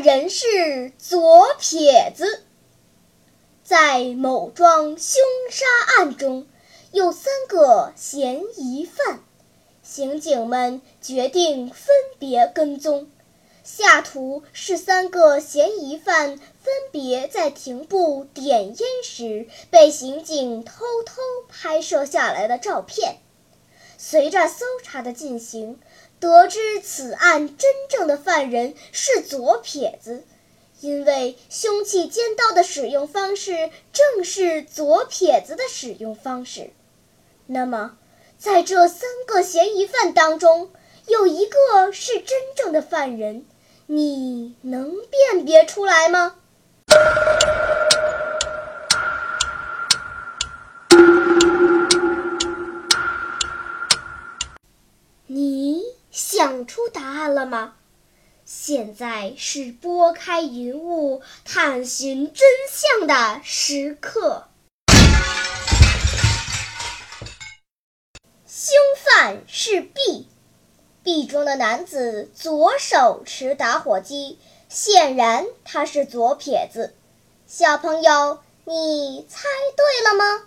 [0.00, 2.44] 人是左撇子，
[3.64, 5.20] 在某桩凶
[5.50, 5.66] 杀
[5.96, 6.46] 案中，
[6.92, 9.24] 有三个嫌疑犯。
[9.82, 13.10] 刑警们决定分别跟踪，
[13.64, 23.16] 下图是三个嫌疑犯分别在庭部点烟时被刑警偷偷拍摄下来的照片。
[24.00, 25.80] 随着搜查的进行，
[26.20, 30.24] 得知此案真正的犯人是左撇子，
[30.80, 36.70] 因为凶器尖刀的使用方式正是左撇子的使用方式。
[37.46, 37.96] 那么？
[38.36, 40.70] 在这三个嫌疑犯当中，
[41.08, 43.44] 有一个是真正的犯人，
[43.86, 46.36] 你能辨别出来吗？
[55.26, 55.77] 你
[56.10, 57.74] 想出答案了吗？
[58.44, 64.48] 现在是拨开云雾探寻真相的时刻。
[68.46, 74.38] 凶犯是 B，B 中的男子左手持打火机，
[74.68, 76.94] 显然他是左撇子。
[77.46, 79.40] 小朋友，你猜
[79.76, 80.46] 对了吗？